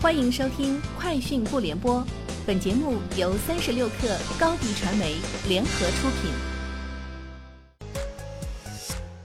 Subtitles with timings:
[0.00, 1.96] 欢迎收听《快讯不联播》，
[2.46, 5.16] 本节目由三十六克高低传媒
[5.48, 6.30] 联合出品。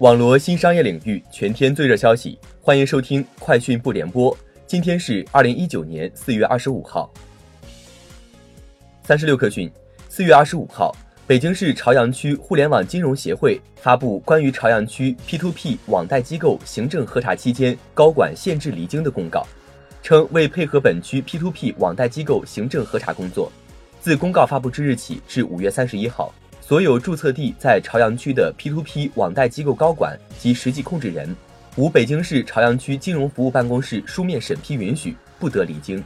[0.00, 4.30] 网罗新商业领域全天最热消息，欢迎收听《快讯不联播》。
[4.66, 7.10] 今天是二零一九年四月二十五号。
[9.02, 9.72] 三十六克讯，
[10.10, 10.94] 四月二十五号。
[11.26, 19.46] 北京市朝阳区互联网金融协会发布关于朝阳区 P2P 网贷机构行政核查期间高管限制离京的公告，
[20.08, 23.52] 称为配合本区 P2P 网贷机构行政核查工作，
[24.00, 31.36] 自公告发布之日起至五月三十一号，所有注册地在朝阳区的 P2P 网贷机构高管及实际控制人，
[31.76, 36.02] 无北京市朝阳区金融服务办公室书面审批允许，不得离京。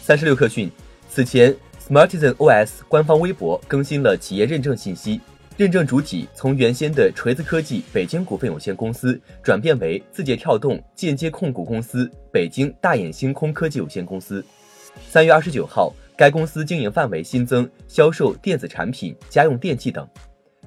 [0.00, 0.70] 三十六氪讯，
[1.10, 1.52] 此前。
[1.88, 5.20] Smartisan OS 官方微博更新了企业认证信息，
[5.56, 14.44] 认证主体从原先的锤子科技北京股份有限公司转变为字节跳动间接控股公司北京大眼星空科技有限公司。
[15.08, 20.06] 三月二十九号，该公司经营范围新增销售电子产品、家用电器等。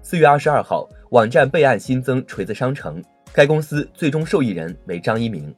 [0.02, 3.00] 四月二十二号，网站备案新增锤子商城，
[3.32, 5.54] 该公司最终受益人为张一鸣。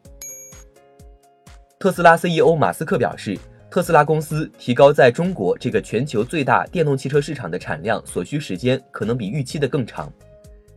[1.80, 3.40] 特斯拉 CEO 马斯克表示。
[3.72, 10.12] 特斯拉公司提高在中国这个全球最大电动汽车市场的产量所需时间，可能比预期的更长。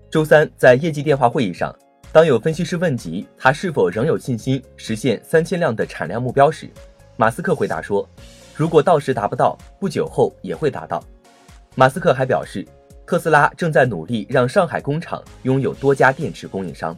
[0.09, 1.77] 周三在业绩电话会议上，
[2.13, 6.71] 当有分析师问及他是否仍有信心实现三千辆的产量目标时，
[7.17, 8.09] 马斯克回答说
[8.55, 11.03] ：“如果到时达不到，不久后也会达到。”
[11.75, 12.65] 马斯克还表示，
[13.05, 16.97] 特斯拉正在努力让上海工厂拥有多家电池供应商。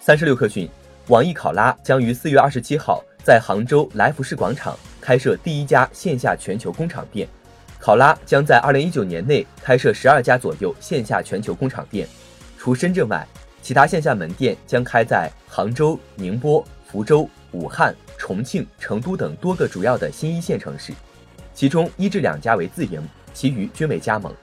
[0.00, 0.68] 三十六氪讯，
[1.06, 3.00] 网易考拉将于四月二十七号。
[3.24, 7.28] 在杭州来福士广场开设第一家线下全球工厂店，
[7.78, 12.08] 考拉将在二零一九年内开设十二家左右线下全球工厂店。
[12.58, 13.24] 除深圳外，
[13.62, 20.92] 其他线下门店将开在杭州、宁波、福州、武汉、重庆、成都等多个主要的新一线城市，
[21.54, 23.00] 其中一至两家为自营，
[23.32, 24.34] 其余均为加盟。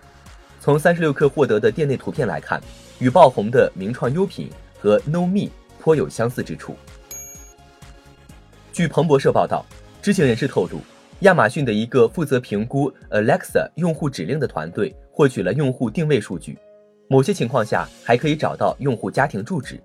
[0.62, 2.62] 从三十六氪获得的店内图片来看，
[3.00, 5.50] 与爆红的名创优品和 No Me
[5.82, 6.78] 颇有相似之处。
[8.80, 9.66] 据彭博社报道，
[10.02, 10.80] 知情人士透露，
[11.20, 16.58] 亚马逊的一个负责评估 Alexa 用户指令的团队获取了用户定位数据，
[17.10, 19.78] 某些情况下还可以找到用户家庭住址。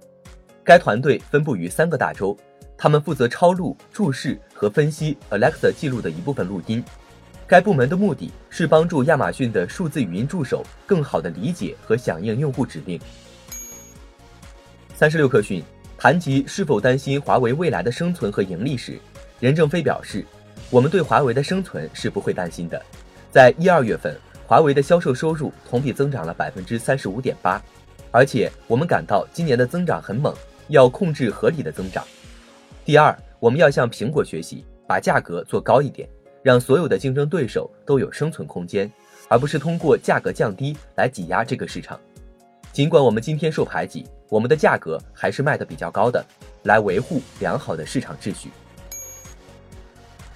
[0.62, 2.38] 该团队分布于三个大洲，
[2.78, 6.80] 他们负责抄录、注释和分析 Alexa 记录的一部分录音。
[7.48, 13.00] 该部门的目的是帮助亚马逊的数字语音助手更好地理解和响应用户指令。
[14.94, 15.64] 三十六氪讯。
[16.04, 18.98] 谈及是否担心华为未来的生存和盈利时，
[19.40, 20.22] 任正非表示
[20.68, 22.78] ：“我们对华为的生存是不会担心的。
[23.30, 24.14] 在一二月份，
[24.46, 27.58] 华为的销售收入同比增长了百分之三十五点八，
[28.10, 30.34] 而且我们感到今年的增长很猛，
[30.68, 32.04] 要控制合理的增长。
[32.84, 36.06] 第二，我们要向苹果学习，把价格做高一点，
[36.42, 38.92] 让所有的竞争对手都有生存空间，
[39.26, 41.98] 而不是通过价格降低来挤压这个市场。
[42.74, 46.24] 尽管我们今天受排挤。”我们的价格还是卖的比较高的，
[46.64, 48.50] 来维护良好的市场秩序。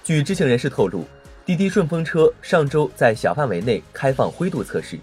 [0.04, 1.04] 据知情人士透露，
[1.44, 4.96] 滴滴顺风车上周在小范围内开放灰度测试。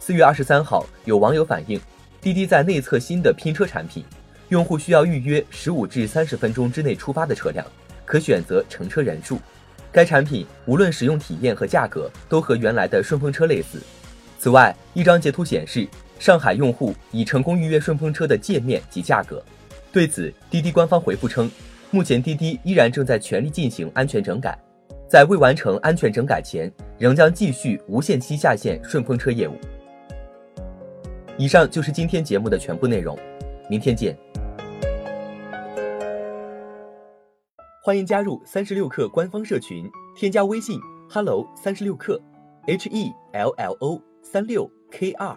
[0.00, 1.80] 四月二十三号，有网友反映，
[2.20, 4.04] 滴滴在内测新的拼车产品，
[4.48, 7.64] 用户需要预约十五至三十分钟之内出发的车辆，
[8.04, 9.38] 可选择乘车人数。
[9.92, 13.80] 该产品无论使用体验和价格都和原来的顺风车类似。
[14.40, 15.86] 此外，一张截图显示。
[16.24, 19.44] 上海用户已成功预约顺风车的界面及价格。
[19.92, 21.50] 对此，滴滴官方回复称，
[21.90, 24.58] 目前滴滴依然正在全力进行安全整改，
[25.06, 29.52] 在未完成安全整改前，仍将继续无限期下线顺风车业务。
[31.36, 33.18] 以上就是今天节目的全部内容，
[33.68, 34.16] 明天见。
[37.82, 39.84] 欢迎加入三十六氪官方社群，
[40.16, 42.18] 添加微信 hello 三十六氪
[42.66, 45.36] ，h e l l o 三六 k 二。